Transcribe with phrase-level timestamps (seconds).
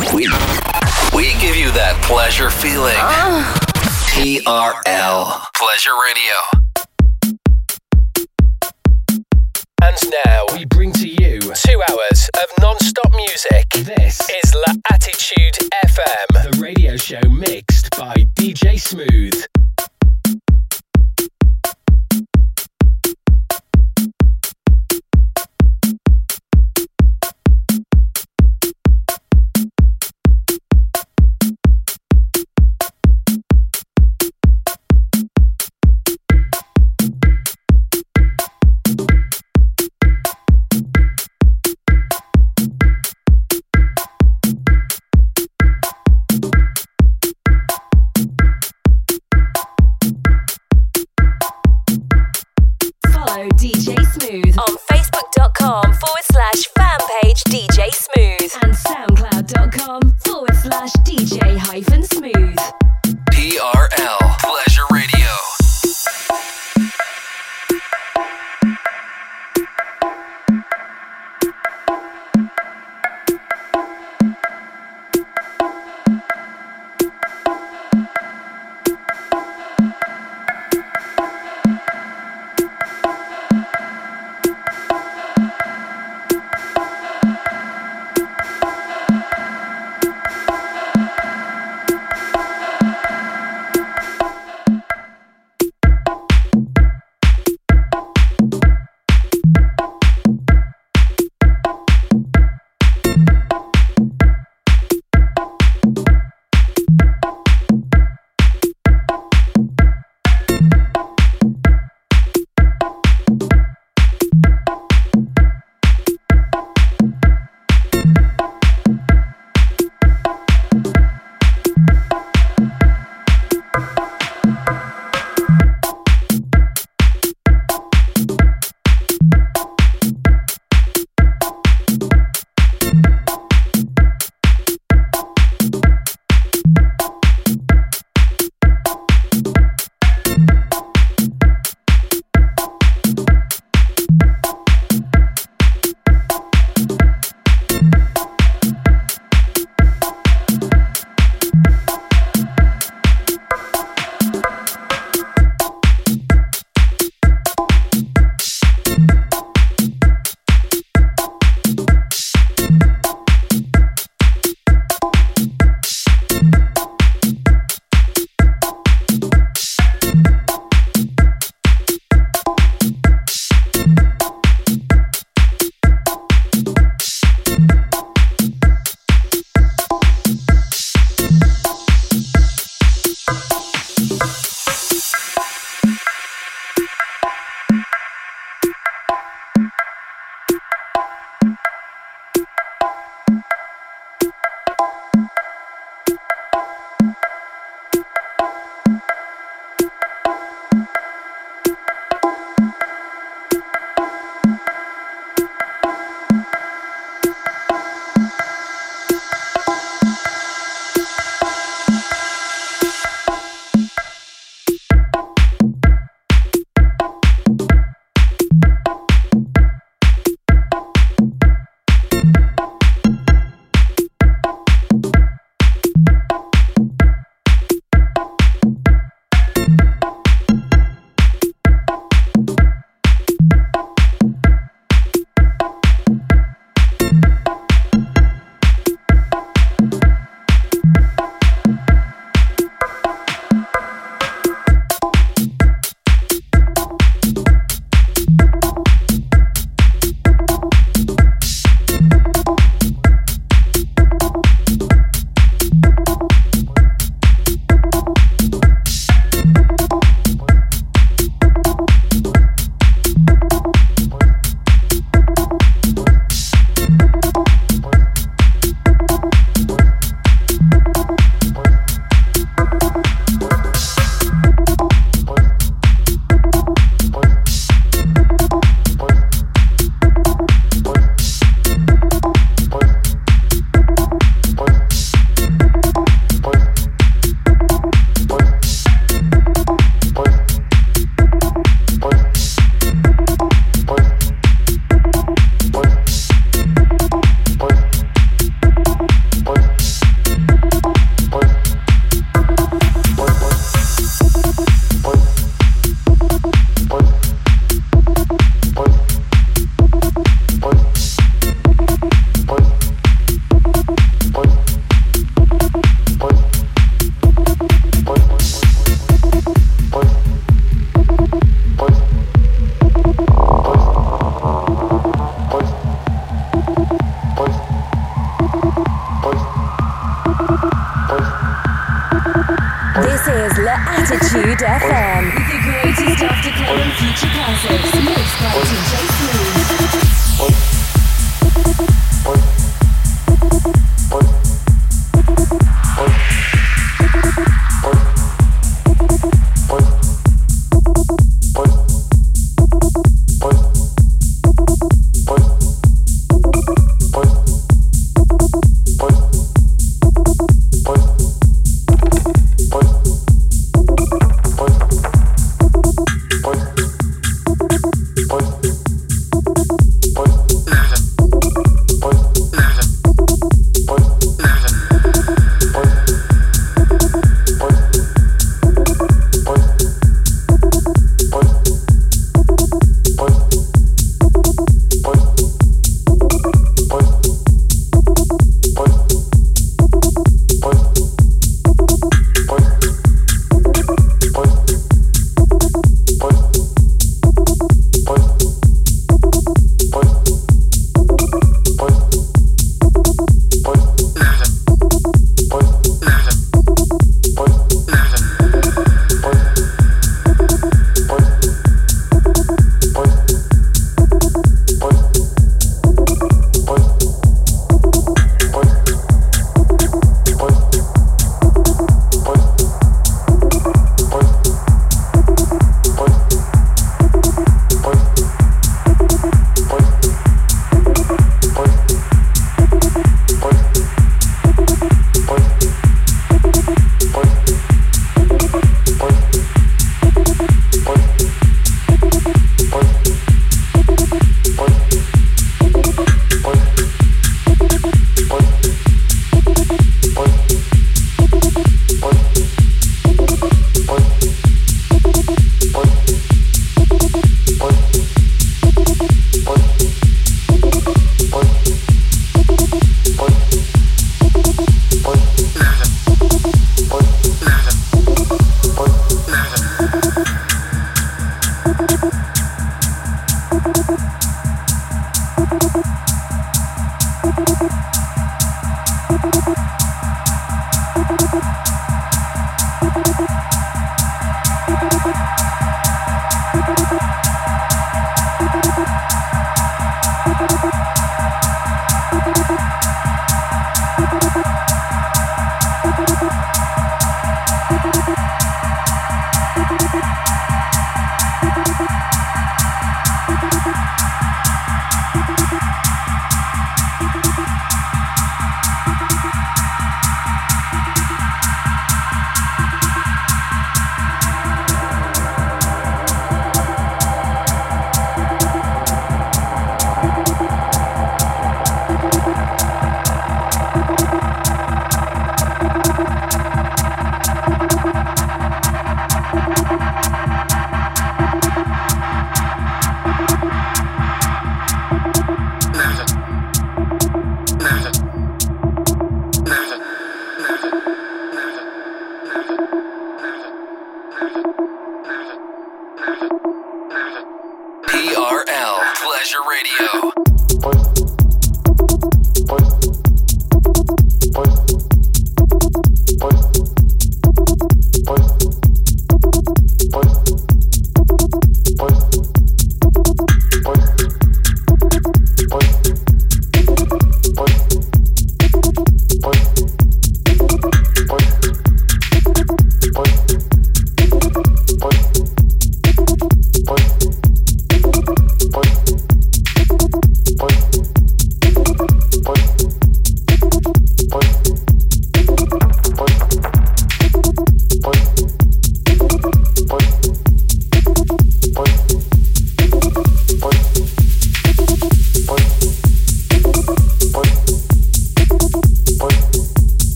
[0.00, 0.28] We,
[1.14, 2.96] we give you that pleasure feeling.
[4.08, 5.44] TRL.
[5.54, 6.36] Pleasure Radio.
[9.82, 13.68] And now we bring to you two hours of non-stop music.
[13.84, 19.59] This is La Attitude FM, the radio show mixed by DJ Smooth.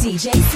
[0.00, 0.49] DJ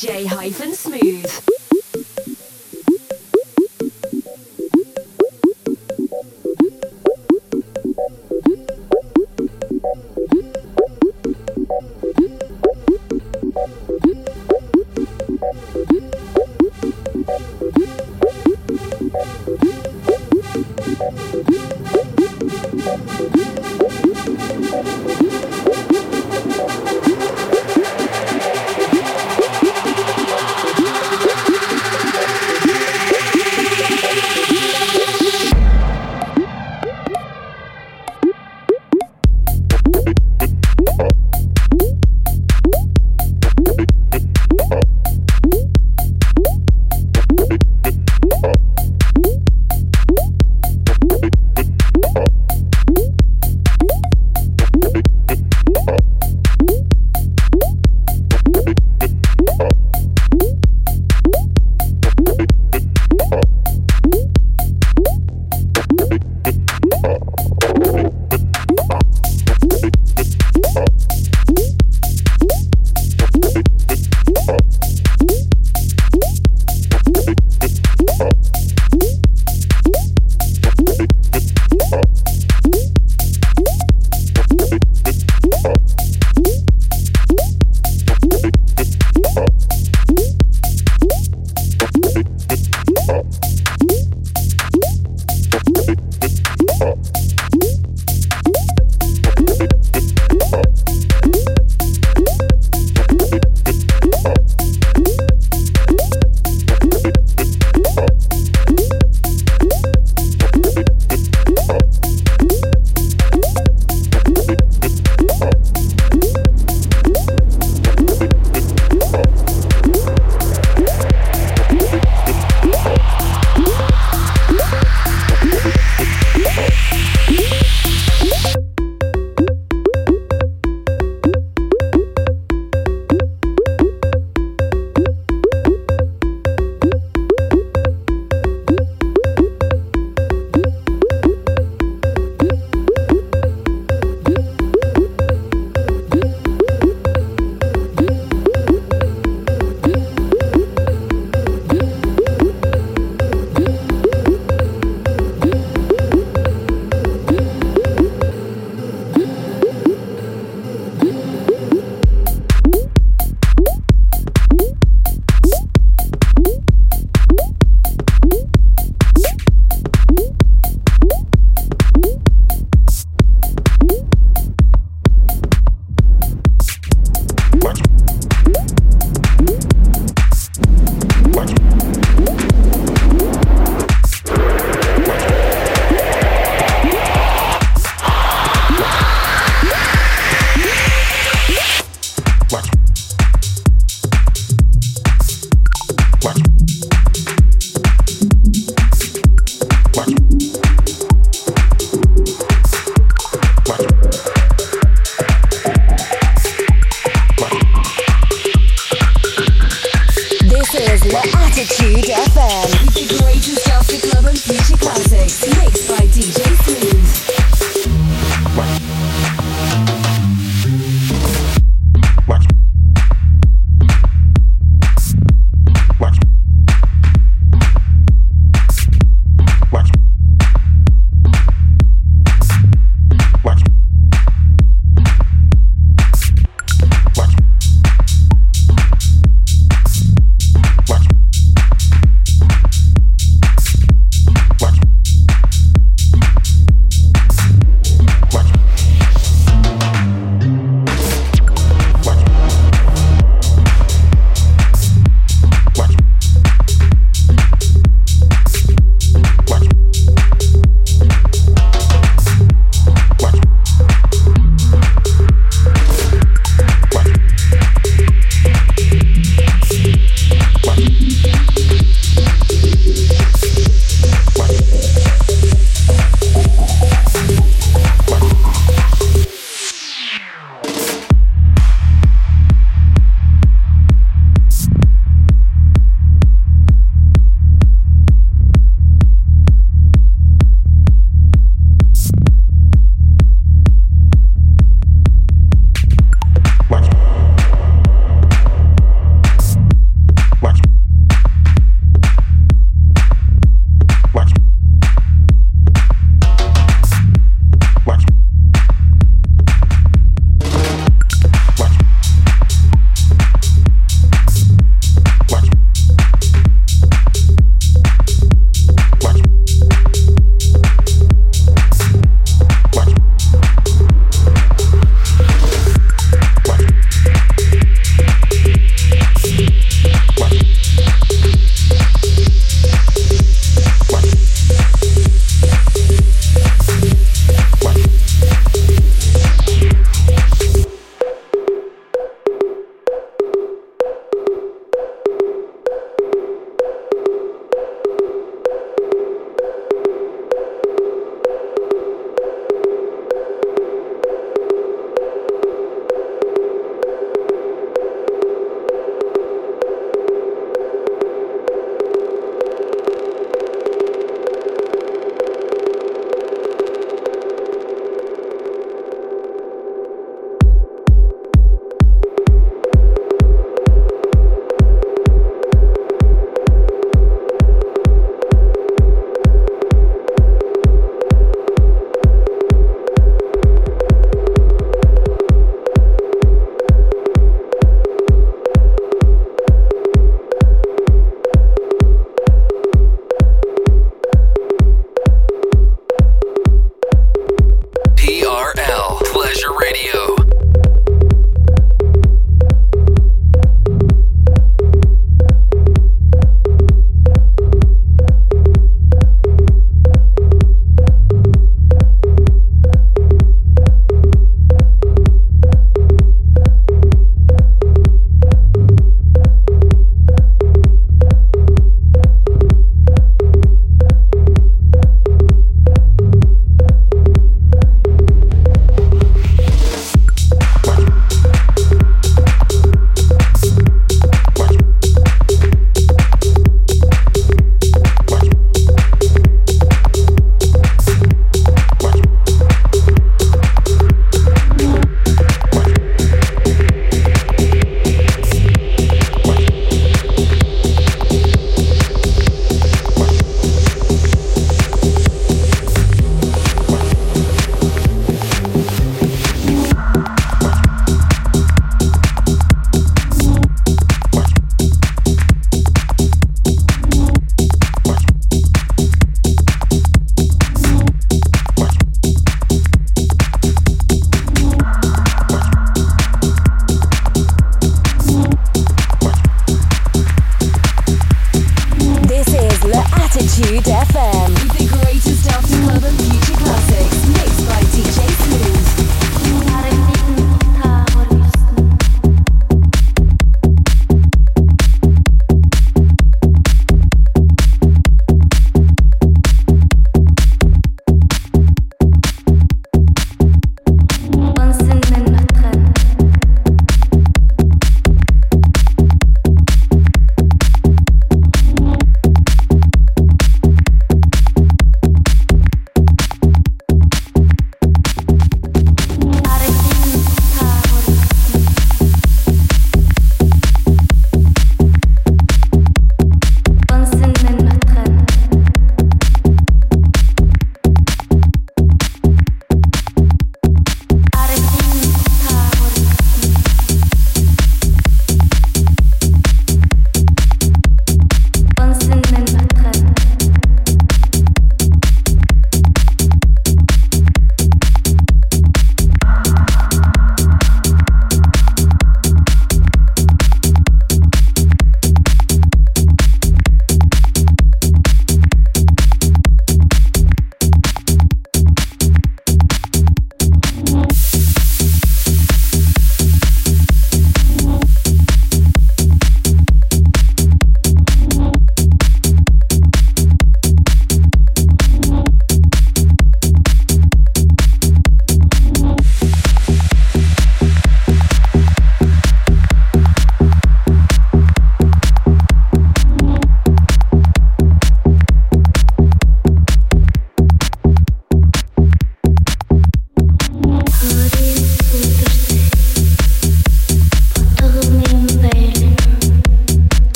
[0.00, 0.24] DJ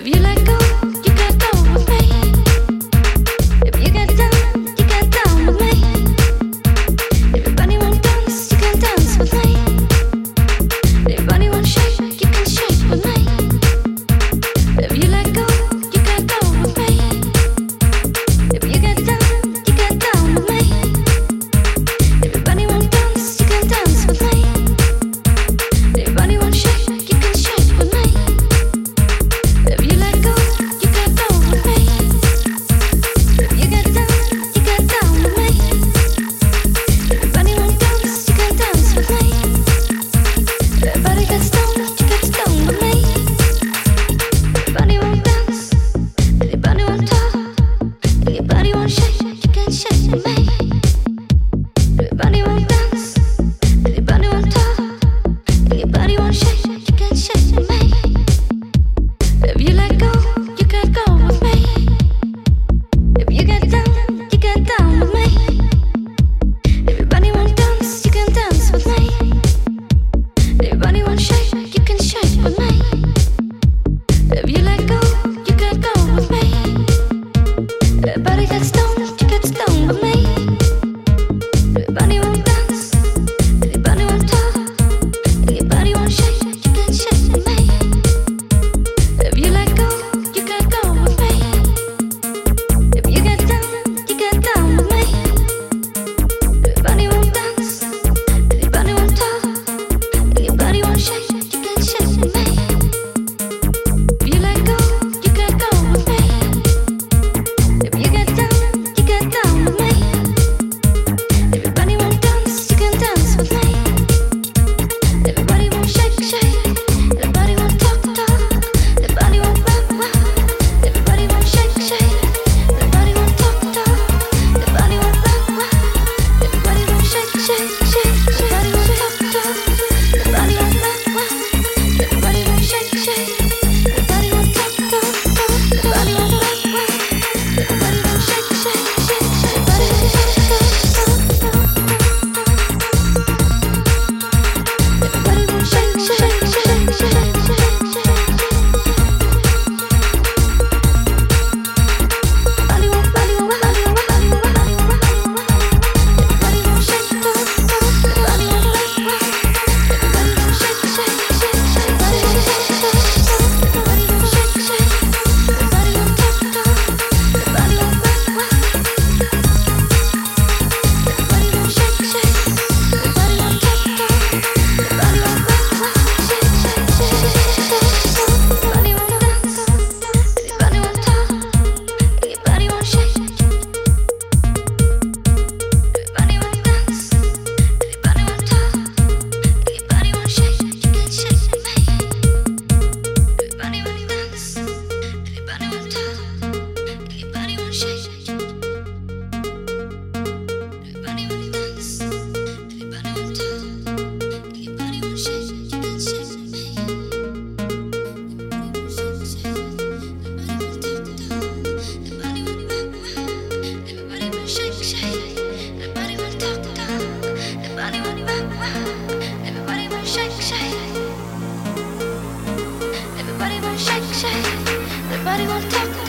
[0.00, 0.39] If you let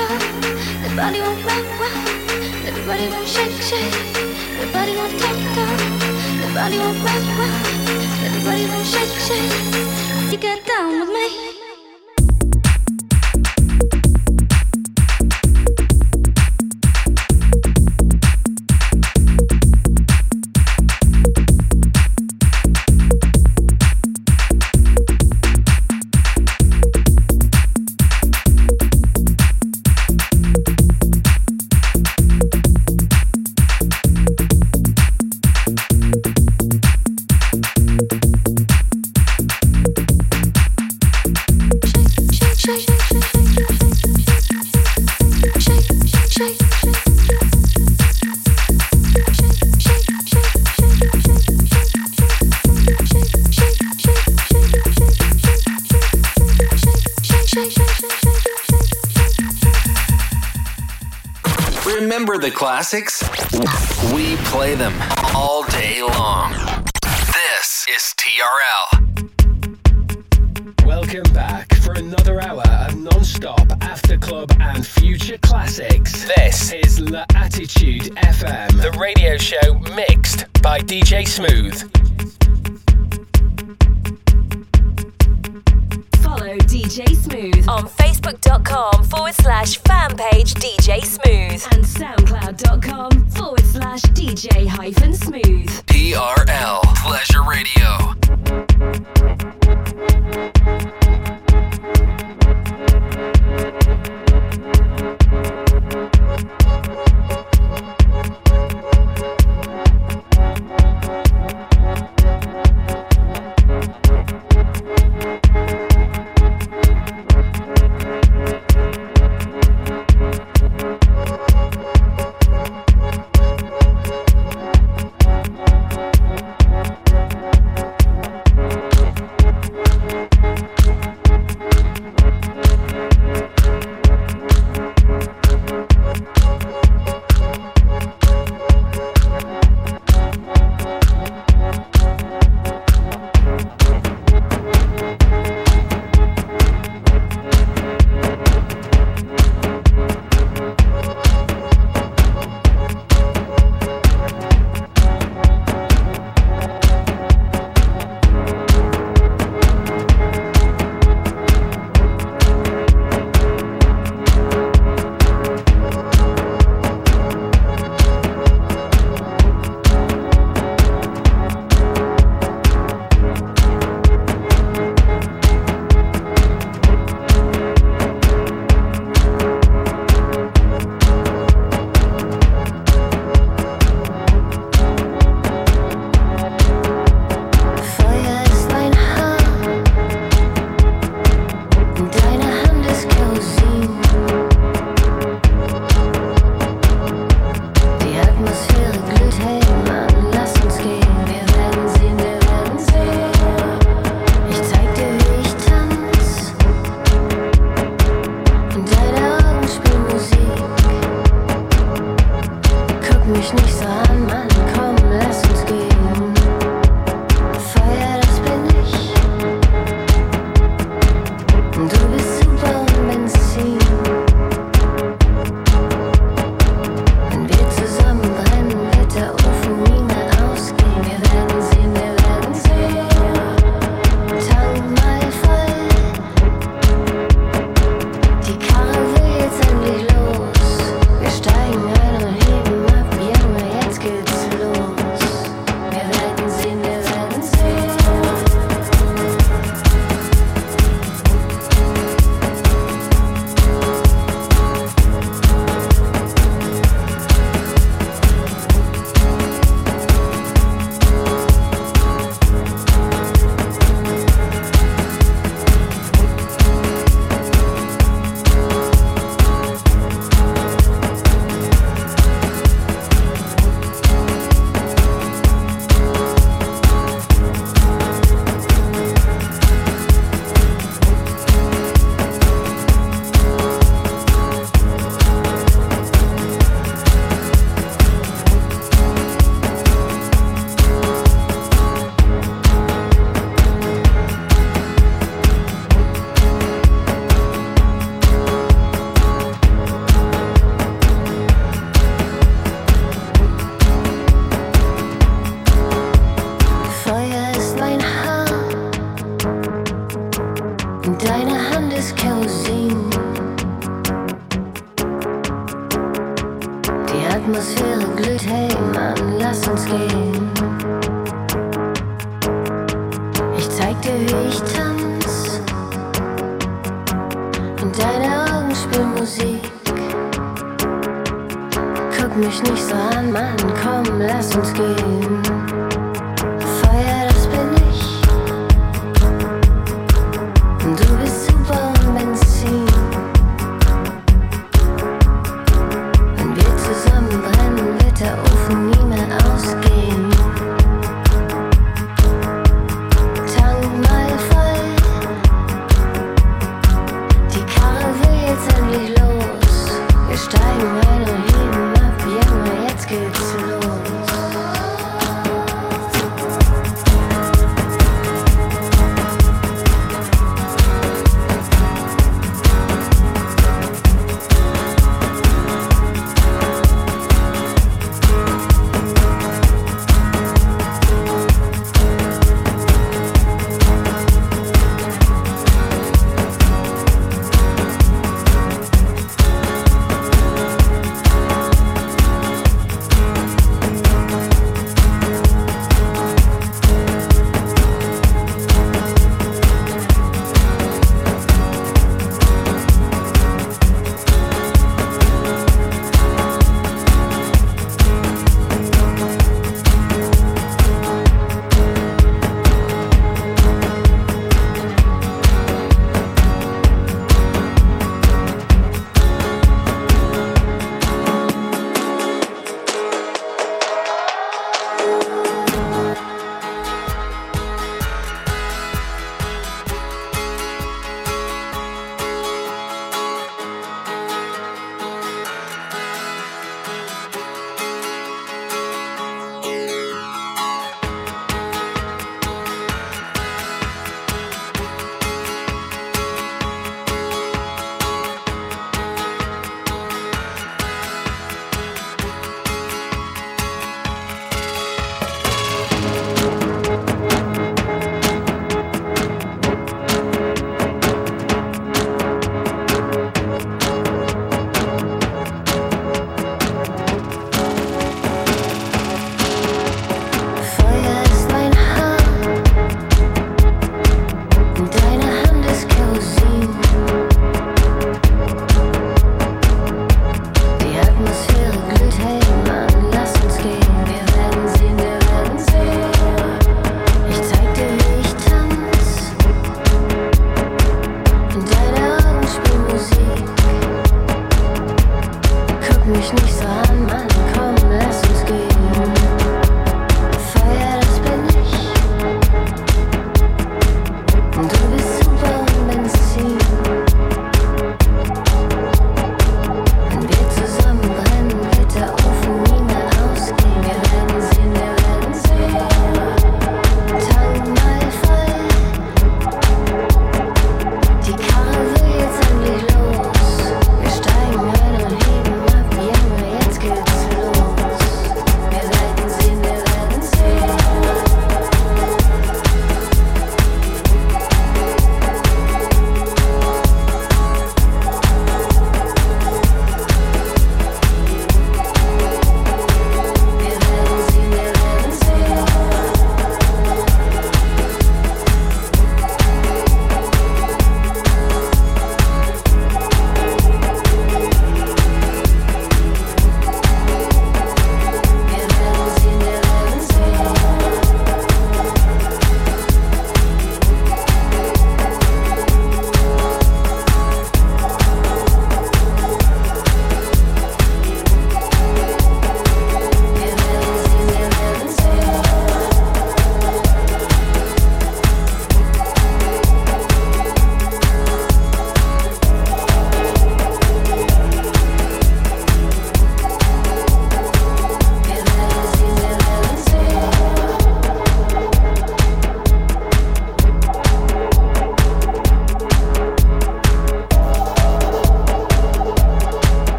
[0.00, 0.20] stop.
[0.82, 2.06] The body won't rock, rock.
[2.64, 2.72] The
[3.12, 3.92] won't shake, shake.
[4.60, 5.78] The body won't talk, talk.
[6.40, 7.66] The body won't rock, rock.
[8.26, 10.32] Everybody won't shake, shake.
[10.32, 11.49] You get down with me.
[62.90, 63.22] Classics,
[64.12, 64.94] we play them
[65.34, 66.29] all day long.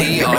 [0.00, 0.38] Yeah.